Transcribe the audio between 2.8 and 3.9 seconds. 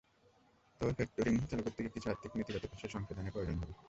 সংশোধনের প্রয়োজন হবে।